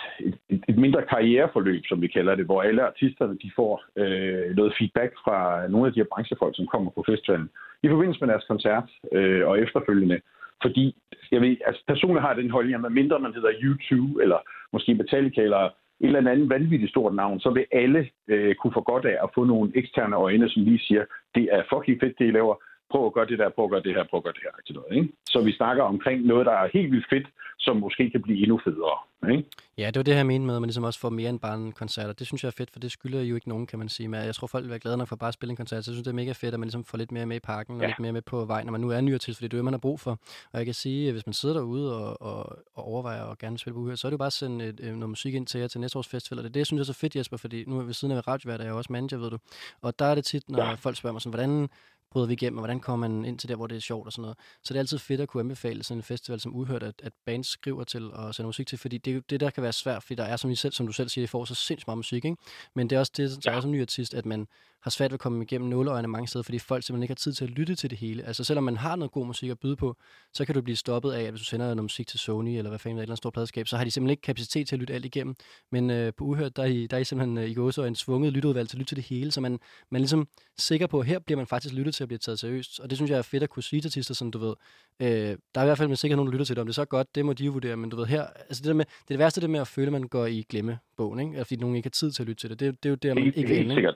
et, 0.50 0.64
et 0.70 0.78
mindre 0.78 1.02
karriereforløb, 1.02 1.84
som 1.86 2.02
vi 2.02 2.08
kalder 2.08 2.36
det, 2.36 2.46
hvor 2.46 2.62
alle 2.62 2.84
artisterne 2.84 3.38
de 3.44 3.52
får 3.56 3.84
øh, 3.96 4.56
noget 4.56 4.76
feedback 4.80 5.14
fra 5.24 5.68
nogle 5.68 5.88
af 5.88 5.94
de 5.94 6.00
her 6.00 6.12
branchefolk, 6.14 6.56
som 6.56 6.68
kommer 6.68 6.92
på 6.92 7.04
festivalen, 7.10 7.50
i 7.84 7.90
forbindelse 7.90 8.20
med 8.22 8.30
deres 8.34 8.46
koncert 8.48 8.90
øh, 9.12 9.48
og 9.48 9.60
efterfølgende. 9.60 10.20
Fordi 10.62 10.96
jeg 11.32 11.42
ved, 11.42 11.58
altså 11.66 11.84
personligt 11.88 12.22
har 12.22 12.34
jeg 12.34 12.44
den 12.44 12.52
holdning, 12.52 12.86
at 12.86 12.92
mindre 12.92 13.20
man 13.20 13.34
hedder 13.34 13.60
YouTube, 13.64 14.24
eller 14.24 14.40
måske 14.74 14.94
Metallica, 14.94 15.42
eller 15.42 15.64
et 16.00 16.08
eller 16.08 16.32
andet 16.32 16.50
vanvittigt 16.50 16.92
stort 16.92 17.16
navn, 17.16 17.40
så 17.40 17.50
vil 17.50 17.66
alle 17.72 18.10
øh, 18.28 18.56
kunne 18.56 18.74
få 18.74 18.82
godt 18.82 19.06
af 19.06 19.18
at 19.24 19.30
få 19.36 19.44
nogle 19.44 19.72
eksterne 19.76 20.16
øjne, 20.16 20.50
som 20.50 20.64
lige 20.64 20.80
siger, 20.80 21.06
det 21.36 21.50
er 21.52 21.64
fucking 21.74 22.00
fedt, 22.02 22.20
det 22.20 22.28
I 22.28 22.32
laver, 22.32 22.56
prøv 22.96 23.06
at 23.06 23.14
gøre 23.18 23.30
det 23.32 23.40
der, 23.40 23.50
prøv 23.50 23.66
at 23.66 23.72
gøre 23.72 23.86
det 23.88 23.94
her, 23.96 24.04
prøv 24.10 24.18
at 24.18 24.24
gøre 24.24 24.38
det 24.38 24.44
her. 24.48 24.54
Til 24.66 24.76
noget, 24.76 24.92
ikke? 24.98 25.10
Så 25.34 25.38
vi 25.48 25.52
snakker 25.60 25.84
omkring 25.84 26.18
noget, 26.32 26.46
der 26.46 26.56
er 26.62 26.68
helt 26.74 26.92
vildt 26.92 27.08
fedt, 27.14 27.28
som 27.60 27.78
måske 27.78 28.10
kan 28.10 28.22
blive 28.22 28.40
endnu 28.44 28.60
federe. 28.64 28.98
Ikke? 29.32 29.44
Ja, 29.78 29.88
det 29.88 29.98
var 29.98 30.04
det 30.04 30.16
jeg 30.16 30.26
mente 30.26 30.46
med, 30.46 30.56
at 30.56 30.62
man 30.62 30.68
ligesom 30.68 30.84
også 30.84 31.00
får 31.00 31.10
mere 31.10 31.30
end 31.30 31.40
bare 31.40 31.56
en 31.56 31.72
koncert, 31.72 32.10
og 32.10 32.20
det 32.20 32.28
synes 32.28 32.44
jeg 32.44 32.48
er 32.48 32.58
fedt, 32.58 32.72
for 32.72 32.80
det 32.80 32.92
skylder 32.92 33.22
jo 33.22 33.36
ikke 33.36 33.50
nogen, 33.50 33.68
kan 33.68 33.80
man 33.80 33.90
sige. 33.90 34.08
Men 34.08 34.20
jeg 34.20 34.36
tror, 34.36 34.48
folk 34.48 34.64
vil 34.64 34.70
være 34.70 34.80
glade 34.80 34.98
nok 34.98 35.08
for 35.08 35.16
bare 35.16 35.28
at 35.28 35.34
spille 35.34 35.52
en 35.52 35.56
koncert, 35.56 35.86
så 35.86 35.92
jeg 35.92 35.96
synes, 35.96 36.06
det 36.06 36.12
er 36.12 36.22
mega 36.24 36.32
fedt, 36.32 36.54
at 36.54 36.60
man 36.60 36.68
ligesom 36.68 36.84
får 36.84 36.98
lidt 36.98 37.12
mere 37.12 37.26
med 37.26 37.36
i 37.36 37.40
parken, 37.40 37.76
og 37.76 37.82
ja. 37.82 37.88
lidt 37.88 38.00
mere 38.00 38.12
med 38.12 38.22
på 38.22 38.46
vej, 38.46 38.64
når 38.64 38.72
man 38.72 38.82
nu 38.82 38.90
er 38.92 39.02
nyere 39.02 39.18
til, 39.18 39.36
fordi 39.36 39.48
det 39.48 39.54
er 39.54 39.58
det, 39.58 39.66
man 39.66 39.74
har 39.74 39.86
brug 39.88 40.00
for. 40.00 40.12
Og 40.52 40.58
jeg 40.60 40.66
kan 40.66 40.74
sige, 40.74 41.08
at 41.08 41.14
hvis 41.14 41.26
man 41.26 41.34
sidder 41.34 41.56
derude 41.56 41.88
og, 42.00 42.22
og, 42.22 42.58
og 42.76 42.84
overvejer 42.84 43.26
at 43.32 43.38
gerne 43.38 43.58
spille 43.58 43.74
på 43.74 43.80
uhyre, 43.80 43.98
så 43.98 44.08
er 44.08 44.10
det 44.10 44.14
jo 44.14 44.18
bare 44.26 44.34
at 44.34 44.34
sende 44.34 44.66
et, 44.66 44.80
noget 44.80 45.10
musik 45.10 45.34
ind 45.34 45.48
til 45.48 45.60
jer 45.60 45.68
til 45.68 45.82
næste 45.82 45.98
års 45.98 46.08
festival, 46.08 46.40
og 46.40 46.44
det 46.44 46.54
det, 46.54 46.60
jeg 46.60 46.66
synes 46.66 46.82
er 46.82 46.94
så 46.94 47.00
fedt, 47.00 47.16
Jesper, 47.16 47.38
fordi 47.38 47.64
nu 47.68 47.80
er 47.80 47.84
vi 47.84 47.94
siden 47.94 48.18
af 48.18 48.28
radiovært, 48.28 48.62
er 48.62 48.66
jeg 48.66 48.74
også 48.74 48.94
manager, 48.94 49.18
ved 49.18 49.30
du. 49.30 49.38
Og 49.82 50.00
der 50.00 50.06
er 50.06 50.16
det 50.16 50.26
tit, 50.26 50.50
når 50.50 50.64
ja. 50.64 50.74
folk 50.74 50.96
spørger 50.96 51.14
mig 51.14 51.22
sådan, 51.22 51.34
hvordan 51.34 51.70
bryder 52.16 52.28
vi 52.28 52.34
igennem, 52.34 52.58
og 52.58 52.62
hvordan 52.62 52.80
kommer 52.80 53.08
man 53.08 53.26
ind 53.26 53.40
til 53.40 53.50
der, 53.50 53.56
hvor 53.56 53.68
det 53.68 53.76
er 53.76 53.80
sjovt 53.80 54.06
og 54.06 54.12
sådan 54.12 54.22
noget. 54.22 54.38
Så 54.64 54.74
det 54.74 54.78
er 54.78 54.82
altid 54.82 54.98
fedt 54.98 55.22
at 55.22 55.28
kunne 55.28 55.42
anbefale 55.42 55.84
sådan 55.84 56.00
en 56.00 56.04
festival 56.04 56.40
som 56.40 56.56
uhørt, 56.56 56.84
at, 56.84 57.02
at 57.04 57.14
bands 57.26 57.48
skriver 57.48 57.84
til 57.84 58.14
og 58.14 58.36
sender 58.36 58.48
musik 58.48 58.68
til, 58.68 58.78
fordi 58.78 58.98
det, 58.98 59.30
det 59.30 59.40
der 59.40 59.50
kan 59.50 59.64
være 59.64 59.74
svært, 59.74 60.04
fordi 60.04 60.16
der 60.16 60.24
er, 60.24 60.36
som, 60.36 60.52
I 60.52 60.56
selv, 60.56 60.74
som 60.74 60.88
du 60.88 60.94
selv 60.94 61.10
siger, 61.10 61.24
I 61.24 61.28
får 61.28 61.46
så 61.46 61.56
sindssygt 61.56 61.88
meget 61.88 61.98
musik, 61.98 62.26
ikke? 62.26 62.38
Men 62.76 62.90
det 62.90 62.96
er 62.96 63.00
også 63.00 63.12
det, 63.18 63.44
der 63.44 63.52
ja. 63.52 63.58
er 63.58 63.62
som 63.62 63.72
ny 63.72 63.82
artist, 63.82 64.14
at 64.14 64.26
man 64.26 64.48
har 64.86 64.90
svært 64.90 65.12
ved 65.12 65.14
at 65.14 65.20
komme 65.20 65.44
igennem 65.44 65.70
nåleøjne 65.70 66.08
mange 66.08 66.28
steder, 66.28 66.44
fordi 66.44 66.60
folk 66.60 66.84
simpelthen 66.84 67.04
ikke 67.04 67.12
har 67.12 67.16
tid 67.16 67.34
til 67.34 67.44
at 67.44 67.50
lytte 67.50 67.76
til 67.76 67.90
det 67.90 67.98
hele. 67.98 68.24
Altså 68.24 68.44
selvom 68.44 68.64
man 68.64 68.78
har 68.78 68.96
noget 68.96 69.12
god 69.12 69.26
musik 69.26 69.50
at 69.50 69.60
byde 69.60 69.76
på, 69.76 69.98
så 70.34 70.46
kan 70.46 70.56
du 70.56 70.62
blive 70.62 70.76
stoppet 70.76 71.12
af, 71.12 71.24
at 71.24 71.30
hvis 71.30 71.42
du 71.42 71.46
sender 71.46 71.66
noget 71.66 71.84
musik 71.84 72.08
til 72.08 72.20
Sony, 72.20 72.58
eller 72.58 72.70
hvad 72.70 72.80
fanden, 72.80 72.98
et 72.98 73.02
eller 73.02 73.12
andet 73.12 73.18
stort 73.18 73.34
pladeskab, 73.34 73.68
så 73.68 73.78
har 73.78 73.84
de 73.84 73.92
simpelthen 73.92 74.12
ikke 74.12 74.22
kapacitet 74.22 74.68
til 74.68 74.76
at 74.76 74.80
lytte 74.80 74.94
alt 74.94 75.06
igennem. 75.06 75.36
Men 75.72 75.90
øh, 75.90 76.14
på 76.18 76.24
Uhørt, 76.24 76.56
der 76.56 76.64
er 76.64 76.68
I, 76.68 76.88
der 76.88 76.98
er 76.98 77.02
I 77.02 77.04
simpelthen 77.04 77.38
øh, 77.38 77.50
i 77.50 77.54
går 77.54 77.72
så 77.72 77.84
en 77.84 77.96
svunget 77.96 78.34
lytteudvalg 78.34 78.70
til 78.70 78.78
at 78.78 78.80
lytte 78.80 78.90
til 78.90 78.98
det 78.98 79.06
hele, 79.06 79.32
så 79.32 79.42
man, 79.42 79.52
man 79.90 80.00
er 80.00 80.02
ligesom 80.02 80.28
sikker 80.58 80.88
på, 80.88 81.00
at 81.00 81.06
her 81.06 81.20
bliver 81.20 81.38
man 81.38 81.48
faktisk 81.48 81.74
lyttet 81.74 81.96
til 81.96 82.04
at 82.04 82.08
blive 82.08 82.20
taget 82.20 82.40
seriøst. 82.40 82.80
Og 82.80 82.90
det 82.90 82.98
synes 82.98 83.12
jeg 83.12 83.18
er 83.18 83.22
fedt 83.22 83.44
at 83.44 83.50
kunne 83.50 83.64
sige 83.64 83.82
til 83.82 83.88
artister, 83.88 84.14
sådan 84.14 84.32
du 84.32 84.40
ved, 84.40 84.56
øh, 85.00 85.08
der 85.56 85.62
er 85.62 85.62
i 85.62 85.68
hvert 85.68 85.78
fald 85.78 85.90
med 85.90 85.98
sikkert 85.98 86.18
nogen, 86.18 86.28
der 86.28 86.32
lytter 86.32 86.46
til 86.46 86.56
det. 86.56 86.62
Om 86.62 86.68
det 86.68 86.72
er 86.72 86.82
så 86.82 86.86
godt, 86.86 87.16
det 87.16 87.26
må 87.26 87.34
de 87.34 87.46
jo 87.46 87.52
vurdere, 87.52 87.78
men 87.78 87.90
du 87.90 87.98
ved 87.98 88.06
her, 88.06 88.24
altså 88.24 88.62
det, 88.62 88.68
der 88.68 88.74
med, 88.74 88.86
det, 88.86 89.02
er 89.02 89.14
det 89.14 89.20
værste 89.20 89.42
det 89.42 89.50
med 89.50 89.60
at 89.60 89.68
føle, 89.68 89.88
at 89.88 89.94
man 89.94 90.04
går 90.04 90.26
i 90.26 90.46
glemmebogen, 90.50 91.20
ikke? 91.20 91.46
fordi 91.46 91.56
nogen 91.56 91.76
ikke 91.76 91.88
har 91.88 91.92
tid 91.92 92.12
til 92.12 92.24
at 92.24 92.28
lytte 92.28 92.42
til 92.42 92.50
det. 92.50 92.60
Det, 92.60 92.84
det 92.84 92.90
er 92.90 92.92
jo 92.92 92.96
der, 92.96 93.14
man 93.14 93.24
ikke 93.26 93.48
vil 93.48 93.72
ende. 93.72 93.96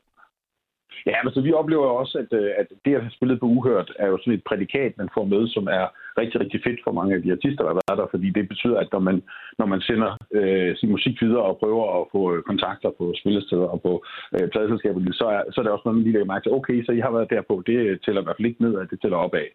Ja, 1.06 1.18
men 1.24 1.34
så 1.34 1.42
vi 1.42 1.51
oplever 1.54 1.88
også, 2.01 2.18
at, 2.24 2.31
øh, 2.40 2.51
at 2.57 2.68
det 2.86 2.96
at 2.96 3.01
have 3.01 3.12
spillet 3.18 3.40
på 3.40 3.46
Uhørt 3.46 3.92
er 4.00 4.07
jo 4.07 4.18
sådan 4.18 4.34
et 4.34 4.44
prædikat, 4.50 4.98
man 4.98 5.10
får 5.13 5.25
med, 5.25 5.48
som 5.48 5.66
er 5.68 5.86
rigtig, 6.22 6.42
rigtig 6.42 6.60
fedt 6.63 6.80
for 6.84 6.92
mange 6.92 7.16
af 7.16 7.22
de 7.22 7.31
artister, 7.31 7.63
der 7.63 7.72
har 7.72 7.81
været 7.81 8.01
der, 8.01 8.13
fordi 8.16 8.30
det 8.30 8.48
betyder, 8.48 8.78
at 8.80 8.92
når 8.92 9.00
man, 9.00 9.24
når 9.60 9.66
man 9.66 9.81
sender 9.81 10.12
øh, 10.40 10.75
sin 10.78 10.90
musik 10.90 11.22
videre 11.22 11.44
og 11.50 11.57
prøver 11.57 11.86
at 12.01 12.07
få 12.12 12.22
øh, 12.36 12.44
kontakter 12.44 12.92
på 12.98 13.13
spillesteder 13.22 13.68
og 13.74 13.81
på 13.81 13.94
øh, 14.36 14.50
pladeselskaber, 14.50 15.00
så 15.12 15.25
er, 15.36 15.42
så 15.51 15.56
er 15.62 15.63
det 15.63 15.72
også 15.72 15.86
noget, 15.86 15.98
man 15.98 16.04
lige 16.04 16.13
lægger 16.13 16.34
mærke 16.34 16.44
til, 16.46 16.57
okay, 16.60 16.86
så 16.86 16.92
I 16.92 17.00
har 17.00 17.12
været 17.12 17.30
der 17.30 17.42
på, 17.42 17.63
det 17.66 18.02
tæller 18.04 18.22
i 18.22 18.25
hvert 18.25 18.38
fald 18.38 18.50
ikke 18.52 18.63
ned, 18.63 18.80
at 18.80 18.90
det 18.92 19.02
tæller 19.02 19.18
opad. 19.18 19.48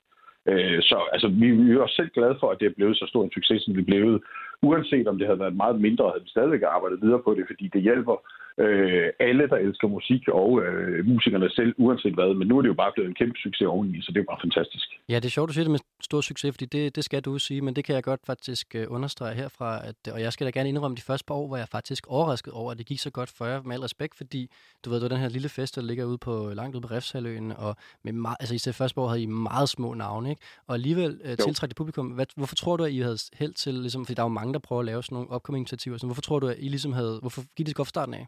Øh, 0.50 0.78
så 0.82 0.98
altså, 1.14 1.28
vi, 1.28 1.50
vi 1.50 1.72
er 1.72 1.82
også 1.82 1.94
selv 1.94 2.10
glade 2.16 2.36
for, 2.40 2.48
at 2.50 2.60
det 2.60 2.66
er 2.66 2.76
blevet 2.76 2.96
så 2.96 3.06
stor 3.08 3.24
en 3.24 3.36
succes, 3.36 3.62
som 3.62 3.74
det 3.74 3.80
er 3.80 3.90
blevet. 3.92 4.22
Uanset 4.62 5.08
om 5.08 5.18
det 5.18 5.26
havde 5.26 5.42
været 5.44 5.56
meget 5.56 5.80
mindre, 5.80 6.10
havde 6.10 6.24
vi 6.24 6.28
stadigvæk 6.36 6.62
arbejdet 6.62 7.02
videre 7.02 7.22
på 7.24 7.34
det, 7.34 7.44
fordi 7.50 7.70
det 7.74 7.82
hjælper 7.82 8.16
øh, 8.58 9.08
alle, 9.20 9.48
der 9.48 9.56
elsker 9.56 9.88
musik, 9.88 10.28
og 10.28 10.62
øh, 10.62 11.06
musikerne 11.06 11.50
selv, 11.50 11.74
uanset 11.78 12.14
hvad. 12.14 12.34
Men 12.34 12.48
nu 12.48 12.58
er 12.58 12.62
det 12.62 12.68
jo 12.68 12.74
bare 12.74 12.92
blevet 12.94 13.08
en 13.08 13.14
kæmpe 13.14 13.38
succes 13.38 13.66
oveni, 13.66 14.02
så 14.02 14.12
det 14.12 14.20
er 14.20 14.24
bare 14.24 14.38
fantastisk. 14.42 14.88
Ja, 15.08 15.14
det 15.14 15.24
er 15.24 15.30
sjovt, 15.30 15.48
du 15.48 15.52
siger 15.52 15.64
det 15.64 15.70
med 15.70 15.78
stor 16.00 16.20
succes, 16.20 16.54
fordi 16.54 16.66
det, 16.66 16.96
det 16.96 17.04
skal 17.04 17.22
du 17.22 17.38
sige, 17.38 17.60
men 17.60 17.76
det 17.76 17.84
kan 17.84 17.94
jeg 17.94 18.02
godt 18.02 18.20
faktisk 18.26 18.74
øh, 18.74 18.86
understrege 18.88 19.34
herfra. 19.34 19.86
At, 19.88 20.12
og 20.12 20.20
jeg 20.20 20.32
skal 20.32 20.44
da 20.46 20.50
gerne 20.50 20.68
indrømme, 20.68 20.96
de 20.96 21.02
første 21.02 21.24
par 21.24 21.34
år 21.34 21.48
var 21.48 21.56
jeg 21.56 21.68
faktisk 21.68 22.06
overrasket 22.06 22.52
over, 22.52 22.70
at 22.72 22.78
det 22.78 22.86
gik 22.86 22.98
så 22.98 23.10
godt 23.10 23.30
for 23.30 23.46
jer, 23.46 23.62
med 23.62 23.74
al 23.76 23.80
respekt, 23.80 24.16
fordi 24.16 24.50
du 24.84 24.90
ved, 24.90 24.96
det 25.00 25.02
var 25.02 25.08
den 25.08 25.18
her 25.18 25.28
lille 25.28 25.48
fest, 25.48 25.76
der 25.76 25.82
ligger 25.82 26.04
ude 26.04 26.18
på, 26.18 26.50
langt 26.54 26.76
ude 26.76 26.82
på 26.82 26.94
Refshaløen, 26.94 27.52
og 27.52 27.76
med 28.04 28.12
meget, 28.12 28.36
altså 28.40 28.54
i 28.54 28.58
det 28.58 28.74
første 28.74 29.00
år 29.00 29.08
havde 29.08 29.22
I 29.22 29.26
meget 29.26 29.68
små 29.68 29.94
navne, 29.94 30.30
ikke? 30.30 30.42
Og 30.66 30.74
alligevel 30.74 31.20
øh, 31.24 31.36
tiltræk 31.36 31.68
det 31.68 31.76
publikum. 31.76 32.06
Hvad, 32.06 32.26
hvorfor 32.36 32.54
tror 32.54 32.76
du, 32.76 32.84
at 32.84 32.92
I 32.92 32.98
havde 32.98 33.18
held 33.34 33.52
til, 33.52 33.74
ligesom, 33.74 34.04
fordi 34.04 34.14
der 34.14 34.22
er 34.22 34.24
jo 34.24 34.28
mange, 34.28 34.52
der 34.52 34.58
prøver 34.58 34.80
at 34.80 34.86
lave 34.86 35.02
sådan 35.02 35.16
nogle 35.16 35.30
opkommende 35.30 35.60
initiativer, 35.60 35.98
så 35.98 36.06
hvorfor 36.06 36.22
tror 36.22 36.38
du, 36.38 36.46
at 36.48 36.56
I 36.58 36.68
ligesom 36.68 36.92
havde, 36.92 37.18
hvorfor 37.20 37.42
gik 37.56 37.66
det 37.66 37.74
godt 37.74 37.88
fra 37.88 37.90
starten 37.90 38.14
af? 38.14 38.26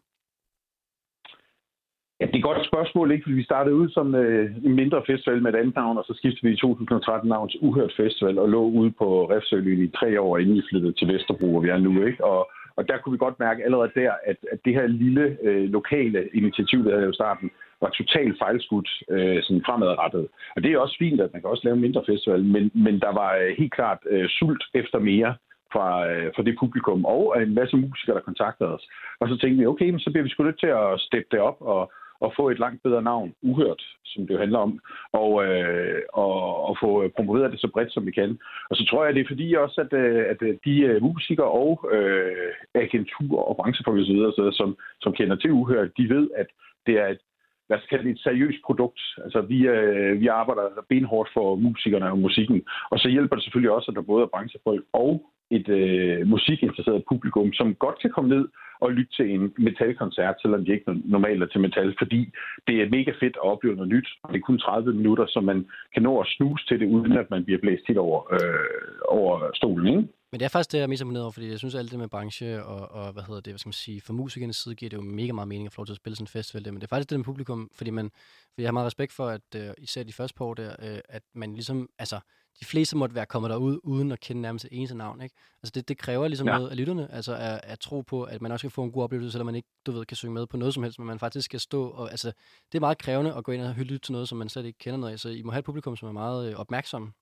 Ja, 2.20 2.26
det 2.26 2.34
er 2.34 2.38
et 2.38 2.50
godt 2.50 2.66
spørgsmål, 2.66 3.10
ikke? 3.10 3.24
Fordi 3.24 3.34
vi 3.34 3.50
startede 3.50 3.74
ud 3.74 3.88
som 3.88 4.14
øh, 4.14 4.50
en 4.64 4.74
mindre 4.74 5.02
festival 5.06 5.42
med 5.42 5.54
et 5.54 5.58
andet 5.58 5.74
navn, 5.74 5.98
og 5.98 6.04
så 6.04 6.14
skiftede 6.16 6.46
vi 6.46 6.52
i 6.52 6.56
2013 6.56 7.28
navn 7.28 7.48
til 7.48 7.60
Uhørt 7.62 7.92
Festival 7.96 8.38
og 8.38 8.48
lå 8.48 8.62
ude 8.80 8.92
på 8.98 9.30
Refsøløen 9.30 9.84
i 9.84 9.94
tre 9.98 10.20
år, 10.20 10.38
inden 10.38 10.56
vi 10.56 10.62
flyttede 10.70 10.92
til 10.92 11.08
Vesterbro, 11.08 11.50
hvor 11.50 11.60
vi 11.60 11.68
er 11.68 11.78
nu. 11.78 12.06
Ikke? 12.06 12.24
Og, 12.24 12.50
og 12.76 12.88
der 12.88 12.98
kunne 12.98 13.12
vi 13.12 13.18
godt 13.18 13.38
mærke 13.38 13.64
allerede 13.64 13.90
der, 13.94 14.12
at, 14.24 14.36
at 14.52 14.58
det 14.64 14.74
her 14.74 14.86
lille 14.86 15.36
øh, 15.42 15.64
lokale 15.70 16.28
initiativ, 16.34 16.84
der 16.84 16.98
havde 16.98 17.10
i 17.10 17.20
starten, 17.20 17.50
var 17.80 17.88
totalt 17.88 18.38
fejlskudt 18.38 18.90
øh, 19.10 19.42
sådan 19.42 19.64
fremadrettet. 19.66 20.28
Og 20.56 20.62
det 20.62 20.72
er 20.72 20.78
også 20.78 20.96
fint, 20.98 21.20
at 21.20 21.32
man 21.32 21.42
kan 21.42 21.50
også 21.50 21.64
lave 21.64 21.74
en 21.74 21.86
mindre 21.86 22.04
festival, 22.06 22.44
men, 22.44 22.70
men 22.74 23.00
der 23.00 23.12
var 23.20 23.30
øh, 23.40 23.54
helt 23.58 23.72
klart 23.72 23.98
øh, 24.10 24.28
sult 24.28 24.64
efter 24.74 24.98
mere 24.98 25.34
fra, 25.72 26.08
øh, 26.10 26.32
fra 26.36 26.42
det 26.42 26.56
publikum, 26.60 27.04
og 27.04 27.42
en 27.42 27.54
masse 27.54 27.76
musikere, 27.76 28.16
der 28.16 28.28
kontaktede 28.30 28.74
os. 28.74 28.84
Og 29.20 29.28
så 29.28 29.36
tænkte 29.38 29.58
vi, 29.60 29.66
okay, 29.66 29.90
men 29.90 30.00
så 30.00 30.10
bliver 30.10 30.24
vi 30.24 30.30
sgu 30.30 30.42
nødt 30.42 30.60
til 30.60 30.72
at 30.82 31.00
steppe 31.00 31.28
det 31.30 31.40
op 31.40 31.58
og, 31.60 31.92
at 32.24 32.32
få 32.36 32.50
et 32.50 32.58
langt 32.58 32.82
bedre 32.82 33.02
navn, 33.02 33.34
uhørt, 33.42 33.82
som 34.04 34.26
det 34.26 34.34
jo 34.34 34.38
handler 34.38 34.58
om, 34.58 34.80
og, 35.12 35.46
øh, 35.46 36.02
og, 36.12 36.64
og 36.68 36.76
få 36.82 37.02
øh, 37.02 37.10
promoveret 37.16 37.52
det 37.52 37.60
så 37.60 37.68
bredt, 37.74 37.92
som 37.92 38.06
vi 38.06 38.10
kan. 38.10 38.38
Og 38.70 38.76
så 38.76 38.86
tror 38.90 39.04
jeg, 39.04 39.14
det 39.14 39.20
er 39.20 39.32
fordi 39.32 39.54
også, 39.54 39.80
at, 39.80 39.92
øh, 39.98 40.24
at 40.32 40.42
øh, 40.42 40.56
de 40.64 40.98
musikere 41.00 41.50
og 41.62 41.90
øh, 41.92 42.52
agenturer 42.74 43.42
og 43.42 43.56
branchefolk 43.56 44.00
osv., 44.00 44.52
som, 44.52 44.76
som 45.00 45.12
kender 45.12 45.36
til 45.36 45.50
uhørt, 45.50 45.96
de 45.98 46.08
ved, 46.08 46.30
at 46.36 46.46
det 46.86 46.94
er 46.98 47.06
et 47.06 47.18
hvad 47.66 47.78
skal 47.84 48.04
det, 48.04 48.10
et 48.10 48.18
seriøst 48.18 48.60
produkt. 48.66 49.00
Altså, 49.24 49.40
vi, 49.40 49.58
øh, 49.66 50.20
vi 50.20 50.26
arbejder 50.26 50.84
benhårdt 50.88 51.30
for 51.34 51.56
musikerne 51.56 52.10
og 52.10 52.18
musikken. 52.18 52.62
Og 52.90 52.98
så 52.98 53.08
hjælper 53.08 53.36
det 53.36 53.44
selvfølgelig 53.44 53.70
også, 53.70 53.90
at 53.90 53.96
der 53.96 54.10
både 54.12 54.22
er 54.22 54.32
branchefolk 54.34 54.84
og 54.92 55.30
et 55.50 55.68
øh, 55.68 56.26
musikinteresseret 56.26 57.04
publikum, 57.08 57.52
som 57.52 57.74
godt 57.74 57.98
kan 58.02 58.10
komme 58.10 58.30
ned 58.36 58.48
og 58.80 58.92
lytte 58.92 59.12
til 59.16 59.34
en 59.34 59.52
metalkoncert, 59.58 60.34
selvom 60.42 60.64
de 60.64 60.72
ikke 60.72 61.00
normalt 61.04 61.42
er 61.42 61.46
til 61.46 61.60
metal, 61.60 61.94
fordi 61.98 62.32
det 62.66 62.82
er 62.82 62.90
mega 62.90 63.10
fedt 63.20 63.36
at 63.36 63.48
opleve 63.52 63.76
noget 63.76 63.88
nyt. 63.88 64.08
Det 64.28 64.36
er 64.36 64.46
kun 64.46 64.58
30 64.58 64.94
minutter, 64.94 65.26
så 65.26 65.40
man 65.40 65.66
kan 65.94 66.02
nå 66.02 66.20
at 66.20 66.26
snuse 66.26 66.66
til 66.66 66.80
det, 66.80 66.86
uden 66.86 67.12
at 67.12 67.30
man 67.30 67.44
bliver 67.44 67.60
blæst 67.60 67.82
helt 67.88 67.98
over, 67.98 68.32
øh, 68.34 68.98
over 69.08 69.50
stolen. 69.54 69.86
Ikke? 69.86 70.08
Men 70.36 70.40
det 70.40 70.44
er 70.44 70.48
faktisk 70.48 70.72
det, 70.72 70.78
jeg 70.78 70.82
er 70.82 70.88
mest 70.88 71.00
imponeret 71.00 71.22
over, 71.22 71.32
fordi 71.32 71.50
jeg 71.50 71.58
synes, 71.58 71.74
at 71.74 71.78
alt 71.78 71.90
det 71.90 71.98
med 71.98 72.08
branche 72.08 72.64
og, 72.64 72.88
og 72.90 73.12
hvad 73.12 73.22
hedder 73.22 73.40
det, 73.40 73.52
hvad 73.52 73.58
skal 73.58 73.68
man 73.68 73.72
sige, 73.72 74.00
for 74.00 74.12
musikernes 74.12 74.56
side 74.56 74.74
giver 74.74 74.90
det 74.90 74.96
jo 74.96 75.02
mega 75.02 75.32
meget 75.32 75.48
mening 75.48 75.66
at 75.66 75.72
få 75.72 75.80
lov 75.80 75.86
til 75.86 75.92
at 75.92 75.96
spille 75.96 76.16
sådan 76.16 76.24
en 76.24 76.28
festival. 76.28 76.64
Der. 76.64 76.70
Men 76.70 76.80
det 76.80 76.86
er 76.86 76.88
faktisk 76.88 77.10
det 77.10 77.18
med 77.18 77.24
publikum, 77.24 77.70
fordi, 77.74 77.90
man, 77.90 78.10
fordi 78.50 78.62
jeg 78.62 78.66
har 78.66 78.72
meget 78.72 78.86
respekt 78.86 79.12
for, 79.12 79.28
at 79.28 79.40
uh, 79.54 79.60
især 79.78 80.02
de 80.02 80.12
første 80.12 80.34
par 80.34 80.44
år 80.44 80.54
der, 80.54 80.68
uh, 80.82 80.98
at 81.08 81.22
man 81.34 81.54
ligesom, 81.54 81.88
altså, 81.98 82.20
de 82.60 82.64
fleste 82.64 82.96
måtte 82.96 83.14
være 83.14 83.26
kommet 83.26 83.50
derud 83.50 83.80
uden 83.82 84.12
at 84.12 84.20
kende 84.20 84.42
nærmest 84.42 84.64
et 84.64 84.68
eneste 84.72 84.96
navn. 84.96 85.20
Ikke? 85.20 85.34
Altså 85.62 85.72
det, 85.74 85.88
det 85.88 85.98
kræver 85.98 86.28
ligesom 86.28 86.48
ja. 86.48 86.56
noget 86.58 86.70
af 86.70 86.76
lytterne, 86.76 87.12
altså 87.12 87.34
at, 87.34 87.60
at 87.62 87.80
tro 87.80 88.00
på, 88.00 88.22
at 88.22 88.42
man 88.42 88.52
også 88.52 88.60
skal 88.60 88.70
få 88.70 88.84
en 88.84 88.92
god 88.92 89.02
oplevelse, 89.02 89.32
selvom 89.32 89.46
man 89.46 89.54
ikke 89.54 89.68
du 89.86 89.92
ved, 89.92 90.06
kan 90.06 90.16
synge 90.16 90.34
med 90.34 90.46
på 90.46 90.56
noget 90.56 90.74
som 90.74 90.82
helst, 90.82 90.98
men 90.98 91.06
man 91.06 91.18
faktisk 91.18 91.44
skal 91.44 91.60
stå 91.60 91.88
og, 91.88 92.10
altså, 92.10 92.32
det 92.72 92.78
er 92.78 92.80
meget 92.80 92.98
krævende 92.98 93.34
at 93.34 93.44
gå 93.44 93.52
ind 93.52 93.62
og 93.62 93.74
lytte 93.74 93.98
til 93.98 94.12
noget, 94.12 94.28
som 94.28 94.38
man 94.38 94.48
slet 94.48 94.64
ikke 94.64 94.78
kender 94.78 94.98
noget 94.98 95.12
af, 95.12 95.18
så 95.18 95.28
I 95.28 95.42
må 95.42 95.52
have 95.52 95.58
et 95.58 95.64
publikum, 95.64 95.96
som 95.96 96.08
er 96.08 96.12
meget 96.12 96.50
øh, 96.50 96.56
opmærksom. 96.56 97.12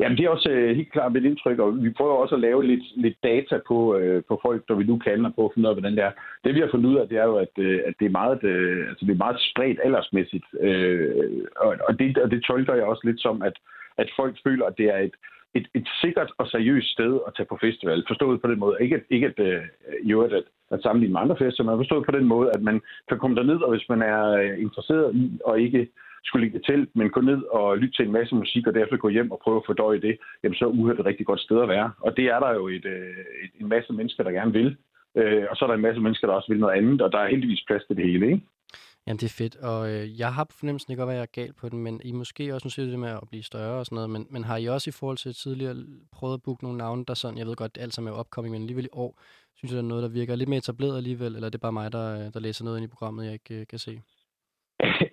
Jamen, 0.00 0.18
det 0.18 0.24
er 0.24 0.30
også 0.30 0.50
øh, 0.50 0.76
helt 0.76 0.92
klart 0.92 1.12
mit 1.12 1.24
indtryk, 1.24 1.58
og 1.58 1.82
vi 1.84 1.90
prøver 1.90 2.14
også 2.14 2.34
at 2.34 2.40
lave 2.40 2.66
lidt, 2.66 2.84
lidt 2.96 3.16
data 3.22 3.58
på, 3.68 3.96
øh, 3.96 4.22
på 4.28 4.40
folk, 4.42 4.68
der 4.68 4.74
vi 4.74 4.84
nu 4.84 4.98
kan, 4.98 5.26
og 5.26 5.34
på 5.34 5.44
at 5.44 5.50
finde 5.54 5.66
ud 5.68 5.70
af, 5.70 5.74
hvordan 5.74 5.96
det 5.96 6.04
er. 6.04 6.12
Det 6.44 6.54
vi 6.54 6.60
har 6.60 6.68
fundet 6.70 6.90
ud 6.90 6.96
af, 6.96 7.08
det 7.08 7.18
er 7.18 7.24
jo, 7.24 7.36
at, 7.36 7.54
øh, 7.58 7.80
at 7.86 7.94
det, 8.00 8.06
er 8.06 8.18
meget, 8.20 8.44
øh, 8.44 8.88
altså, 8.88 9.06
det 9.06 9.12
er 9.12 9.24
meget 9.26 9.40
spredt 9.40 9.80
aldersmæssigt, 9.84 10.44
øh, 10.60 11.44
og, 11.56 11.76
og, 11.88 11.98
det, 11.98 12.18
og 12.18 12.30
det 12.30 12.42
tolker 12.42 12.74
jeg 12.74 12.84
også 12.84 13.02
lidt 13.04 13.20
som, 13.20 13.42
at, 13.42 13.56
at 13.98 14.08
folk 14.16 14.36
føler, 14.44 14.66
at 14.66 14.78
det 14.78 14.86
er 14.86 14.98
et, 14.98 15.14
et, 15.54 15.66
et 15.74 15.88
sikkert 16.00 16.30
og 16.38 16.46
seriøst 16.46 16.92
sted 16.92 17.20
at 17.26 17.34
tage 17.36 17.46
på 17.50 17.58
festival. 17.60 18.04
Forstået 18.06 18.42
på 18.42 18.48
den 18.50 18.58
måde. 18.58 18.76
Ikke, 18.80 19.00
ikke 19.10 19.26
at, 19.26 19.38
øh, 19.38 19.62
jo, 20.02 20.20
at, 20.22 20.32
at 20.70 20.82
sammenligne 20.82 21.12
med 21.12 21.20
andre 21.20 21.36
fester, 21.36 21.64
men 21.64 21.78
forstået 21.78 22.06
på 22.06 22.16
den 22.18 22.24
måde, 22.24 22.50
at 22.54 22.62
man 22.62 22.80
kan 23.08 23.18
komme 23.18 23.36
derned, 23.36 23.60
og 23.62 23.70
hvis 23.70 23.88
man 23.88 24.02
er 24.02 24.24
øh, 24.30 24.60
interesseret 24.60 25.14
i 25.14 25.40
og 25.44 25.60
ikke 25.60 25.88
skulle 26.24 26.44
ligge 26.46 26.60
til, 26.68 26.88
men 26.94 27.10
gå 27.10 27.20
ned 27.20 27.42
og 27.42 27.78
lytte 27.78 27.96
til 27.96 28.06
en 28.06 28.12
masse 28.12 28.34
musik, 28.34 28.66
og 28.66 28.74
derefter 28.74 28.96
gå 28.96 29.08
hjem 29.08 29.30
og 29.30 29.40
prøve 29.44 29.56
at 29.56 29.66
fordøje 29.66 30.00
det, 30.00 30.18
jamen 30.42 30.56
så 30.56 30.64
er 30.64 30.68
Uhørt 30.68 31.00
et 31.00 31.06
rigtig 31.06 31.26
godt 31.26 31.40
sted 31.40 31.60
at 31.62 31.68
være. 31.68 31.92
Og 32.00 32.16
det 32.16 32.24
er 32.24 32.40
der 32.40 32.52
jo 32.54 32.68
et, 32.68 32.84
øh, 32.84 33.16
et, 33.44 33.52
en 33.60 33.68
masse 33.68 33.92
mennesker, 33.92 34.22
der 34.22 34.30
gerne 34.30 34.52
vil. 34.52 34.76
Øh, 35.16 35.44
og 35.50 35.56
så 35.56 35.64
er 35.64 35.66
der 35.66 35.74
en 35.74 35.88
masse 35.88 36.00
mennesker, 36.00 36.26
der 36.26 36.34
også 36.34 36.52
vil 36.52 36.60
noget 36.60 36.76
andet, 36.78 37.02
og 37.02 37.12
der 37.12 37.18
er 37.18 37.28
heldigvis 37.28 37.64
plads 37.66 37.84
til 37.84 37.96
det 37.96 38.04
hele, 38.04 38.26
ikke? 38.26 38.40
Jamen, 39.06 39.18
det 39.18 39.26
er 39.26 39.36
fedt, 39.38 39.56
og 39.56 39.92
øh, 39.92 40.18
jeg 40.20 40.34
har 40.34 40.44
på 40.44 40.56
fornemmelsen, 40.58 40.88
det 40.88 40.96
kan 40.96 41.02
godt 41.02 41.12
være, 41.12 41.22
at 41.22 41.28
jeg 41.36 41.42
er 41.42 41.46
gal 41.46 41.52
på 41.52 41.68
den, 41.68 41.78
men 41.82 42.00
I 42.04 42.12
måske 42.12 42.54
også, 42.54 42.66
nu 42.66 42.70
siger 42.70 42.86
det 42.86 42.98
med 42.98 43.08
at 43.08 43.28
blive 43.30 43.42
større 43.42 43.78
og 43.78 43.86
sådan 43.86 43.96
noget, 43.96 44.10
men, 44.10 44.26
men 44.30 44.44
har 44.44 44.56
I 44.56 44.66
også 44.66 44.90
i 44.90 44.96
forhold 44.98 45.16
til 45.16 45.34
tidligere 45.34 45.76
prøvet 46.12 46.34
at 46.34 46.42
booke 46.42 46.64
nogle 46.64 46.78
navne, 46.78 47.04
der 47.04 47.14
sådan, 47.14 47.38
jeg 47.38 47.46
ved 47.46 47.56
godt, 47.56 47.74
det 47.74 47.82
alt 47.82 47.94
sammen 47.94 48.12
er 48.12 48.18
opkoming, 48.18 48.52
men 48.52 48.62
alligevel 48.62 48.84
i 48.84 48.88
år, 48.92 49.20
synes 49.54 49.70
jeg, 49.72 49.76
det 49.76 49.84
er 49.84 49.88
noget, 49.88 50.02
der 50.02 50.08
virker 50.08 50.36
lidt 50.36 50.48
mere 50.48 50.58
etableret 50.58 50.96
alligevel, 50.96 51.34
eller 51.34 51.46
er 51.46 51.50
det 51.50 51.60
bare 51.60 51.72
mig, 51.72 51.92
der, 51.92 52.30
der 52.30 52.40
læser 52.40 52.64
noget 52.64 52.78
ind 52.78 52.84
i 52.84 52.88
programmet, 52.94 53.24
jeg 53.24 53.32
ikke 53.32 53.60
øh, 53.60 53.66
kan 53.66 53.78
se? 53.78 54.00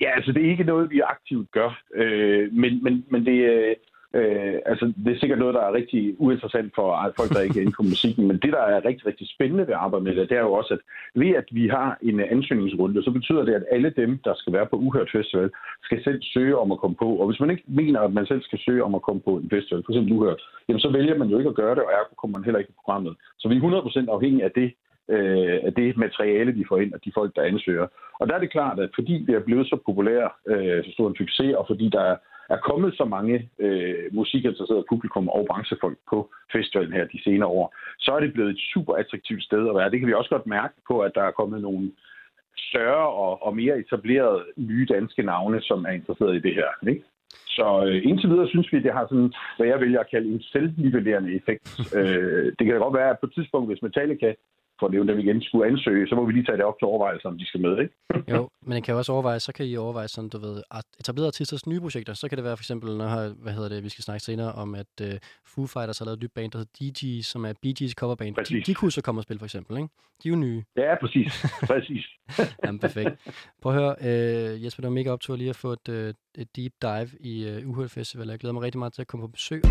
Ja, 0.01 0.09
altså 0.15 0.31
det 0.31 0.45
er 0.45 0.49
ikke 0.49 0.63
noget, 0.63 0.91
vi 0.91 0.99
aktivt 0.99 1.51
gør, 1.51 1.81
øh, 1.95 2.53
men, 2.53 2.83
men, 2.83 3.05
men 3.09 3.25
det, 3.25 3.37
øh, 3.53 3.75
øh, 4.13 4.55
altså, 4.65 4.93
det 5.05 5.15
er 5.15 5.19
sikkert 5.19 5.39
noget, 5.39 5.55
der 5.55 5.61
er 5.61 5.73
rigtig 5.73 6.15
uinteressant 6.19 6.71
for 6.75 7.13
folk, 7.17 7.29
der 7.29 7.41
ikke 7.41 7.59
er 7.59 7.61
inde 7.61 7.77
på 7.77 7.83
musikken, 7.83 8.27
men 8.27 8.37
det, 8.37 8.51
der 8.53 8.63
er 8.63 8.85
rigtig, 8.85 9.05
rigtig 9.05 9.27
spændende 9.35 9.67
ved 9.67 9.73
at 9.73 9.83
arbejde 9.85 10.05
med 10.05 10.15
det, 10.15 10.29
det 10.29 10.37
er 10.37 10.41
jo 10.41 10.53
også, 10.53 10.73
at 10.73 10.79
ved 11.15 11.31
at 11.41 11.47
vi 11.51 11.67
har 11.67 11.97
en 12.01 12.19
ansøgningsrunde, 12.19 13.03
så 13.03 13.11
betyder 13.11 13.43
det, 13.45 13.53
at 13.53 13.65
alle 13.71 13.93
dem, 14.01 14.17
der 14.25 14.33
skal 14.35 14.53
være 14.53 14.65
på 14.65 14.75
Uhørt 14.75 15.09
Festival, 15.11 15.49
skal 15.83 16.03
selv 16.03 16.19
søge 16.21 16.57
om 16.57 16.71
at 16.71 16.79
komme 16.79 16.95
på. 16.95 17.09
Og 17.21 17.25
hvis 17.27 17.39
man 17.39 17.49
ikke 17.49 17.63
mener, 17.67 17.99
at 17.99 18.13
man 18.13 18.25
selv 18.25 18.41
skal 18.43 18.59
søge 18.65 18.83
om 18.83 18.95
at 18.95 19.01
komme 19.01 19.21
på 19.21 19.37
en 19.37 19.49
festival, 19.49 19.83
f.eks. 19.83 20.11
Uhørt, 20.11 20.41
jamen 20.67 20.79
så 20.79 20.89
vælger 20.91 21.17
man 21.17 21.29
jo 21.29 21.37
ikke 21.37 21.49
at 21.49 21.55
gøre 21.61 21.75
det, 21.75 21.83
og 21.83 21.91
ergo 21.91 22.13
kommer 22.15 22.37
man 22.37 22.45
heller 22.45 22.59
ikke 22.59 22.71
på 22.71 22.81
programmet. 22.83 23.15
Så 23.39 23.47
vi 23.49 23.55
er 23.55 24.07
100% 24.09 24.15
afhængige 24.15 24.43
af 24.43 24.51
det, 24.51 24.73
øh, 25.15 25.59
af 25.67 25.73
det 25.73 25.97
materiale, 25.97 26.51
vi 26.51 26.65
får 26.69 26.77
ind, 26.77 26.93
og 26.93 26.99
de 27.05 27.11
folk, 27.13 27.35
der 27.35 27.41
ansøger. 27.51 27.87
Og 28.19 28.27
der 28.27 28.35
er 28.35 28.39
det 28.39 28.51
klart, 28.51 28.79
at 28.79 28.89
fordi 28.95 29.23
vi 29.27 29.33
er 29.33 29.47
blevet 29.47 29.67
så 29.67 29.77
populære, 29.85 30.29
øh, 30.47 30.83
så 30.83 30.91
stor 30.91 31.07
en 31.09 31.15
succes, 31.15 31.55
og 31.55 31.65
fordi 31.67 31.89
der 31.89 32.01
er 32.01 32.17
er 32.55 32.59
kommet 32.69 32.91
så 32.99 33.05
mange 33.05 33.49
øh, 33.59 33.95
musikinteresserede 34.11 34.89
publikum 34.89 35.29
og 35.29 35.45
branchefolk 35.49 35.97
på 36.09 36.17
festivalen 36.55 36.93
her 36.93 37.05
de 37.13 37.23
senere 37.23 37.49
år, 37.49 37.75
så 37.99 38.11
er 38.11 38.19
det 38.19 38.33
blevet 38.33 38.49
et 38.49 38.61
super 38.73 38.93
attraktivt 38.93 39.43
sted 39.43 39.69
at 39.69 39.75
være. 39.75 39.91
Det 39.91 39.99
kan 39.99 40.07
vi 40.07 40.13
også 40.13 40.29
godt 40.29 40.47
mærke 40.47 40.73
på, 40.87 40.99
at 40.99 41.11
der 41.15 41.23
er 41.23 41.31
kommet 41.39 41.61
nogle 41.61 41.91
større 42.57 43.07
og, 43.23 43.43
og 43.45 43.55
mere 43.55 43.79
etablerede 43.79 44.43
nye 44.57 44.87
danske 44.93 45.23
navne, 45.23 45.61
som 45.61 45.85
er 45.85 45.93
interesseret 45.99 46.35
i 46.35 46.45
det 46.47 46.53
her. 46.53 46.89
Ikke? 46.89 47.03
Så 47.47 47.67
øh, 47.87 48.01
indtil 48.09 48.29
videre 48.29 48.47
synes 48.47 48.73
vi, 48.73 48.79
det 48.79 48.93
har 48.93 49.05
sådan, 49.09 49.33
hvad 49.57 49.67
jeg 49.67 49.79
vælger 49.79 49.99
at 49.99 50.11
kalde 50.11 50.29
en 50.33 50.41
selvnivellerende 50.41 51.35
effekt. 51.35 51.79
øh, 51.97 52.45
det 52.59 52.63
kan 52.65 52.79
godt 52.79 52.97
være, 52.99 53.09
at 53.09 53.19
på 53.19 53.25
et 53.25 53.33
tidspunkt, 53.33 53.69
hvis 53.69 53.81
Metallica 53.81 54.33
for 54.81 54.87
at 54.87 54.93
nævne 54.95 55.11
dem 55.11 55.19
igen, 55.19 55.41
skulle 55.41 55.67
ansøge, 55.71 56.07
så 56.07 56.15
må 56.15 56.25
vi 56.25 56.31
lige 56.31 56.45
tage 56.45 56.57
det 56.57 56.65
op 56.69 56.77
til 56.79 56.85
overvejelse, 56.93 57.25
om 57.27 57.37
de 57.37 57.45
skal 57.47 57.61
med, 57.61 57.75
ikke? 57.83 57.93
jo, 58.33 58.49
men 58.65 58.73
det 58.75 58.83
kan 58.83 58.91
jo 58.93 58.97
også 58.97 59.11
overveje, 59.11 59.39
så 59.39 59.51
kan 59.53 59.65
I 59.65 59.77
overveje 59.77 60.07
sådan, 60.07 60.29
du 60.29 60.39
ved, 60.47 60.55
at 60.77 60.85
etablere 60.99 61.27
artisters 61.27 61.67
nye 61.67 61.81
projekter. 61.85 62.13
Så 62.13 62.29
kan 62.29 62.37
det 62.37 62.45
være 62.45 62.57
for 62.57 62.63
eksempel, 62.63 62.97
når 62.97 63.09
hvad 63.43 63.53
hedder 63.53 63.69
det, 63.69 63.83
vi 63.83 63.89
skal 63.89 64.03
snakke 64.03 64.23
senere 64.23 64.51
om, 64.51 64.75
at 64.75 64.93
uh, 65.01 65.07
Foo 65.51 65.67
Fighters 65.73 65.99
har 65.99 66.05
lavet 66.05 66.17
et 66.17 66.23
nyt 66.23 66.33
band, 66.35 66.51
der 66.51 66.57
hedder 66.57 66.73
DG, 66.79 67.25
som 67.25 67.45
er 67.45 67.53
Bee 67.61 67.73
Gees 67.77 67.91
coverband. 67.91 68.35
De, 68.35 68.61
de, 68.61 68.73
kunne 68.73 68.91
så 68.91 69.01
komme 69.01 69.19
og 69.19 69.23
spille, 69.23 69.39
for 69.39 69.45
eksempel, 69.45 69.77
ikke? 69.77 69.89
De 70.23 70.29
er 70.29 70.33
jo 70.33 70.37
nye. 70.37 70.63
Ja, 70.77 70.95
præcis. 71.01 71.31
præcis. 71.71 72.05
Jamen, 72.65 72.79
perfekt. 72.79 73.11
Prøv 73.61 73.75
at 73.75 73.79
høre, 73.81 73.95
uh, 73.99 74.63
Jesper, 74.63 74.81
det 74.81 74.87
var 74.87 74.93
mega 74.93 75.09
optur 75.09 75.35
lige 75.35 75.49
at 75.49 75.55
få 75.55 75.71
et, 75.71 75.87
uh, 75.89 76.41
et 76.41 76.49
deep 76.55 76.73
dive 76.81 77.09
i 77.19 77.33
uh, 77.49 77.69
Uhørt 77.69 77.91
Festival. 77.91 78.29
Jeg 78.29 78.39
glæder 78.39 78.53
mig 78.53 78.63
rigtig 78.63 78.79
meget 78.79 78.93
til 78.93 79.01
at 79.01 79.07
komme 79.07 79.23
på 79.27 79.31
besøg. 79.31 79.61